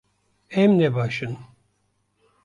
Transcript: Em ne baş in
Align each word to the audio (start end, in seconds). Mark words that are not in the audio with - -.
Em 0.61 0.71
ne 0.79 0.87
baş 0.95 1.17
in 1.25 1.33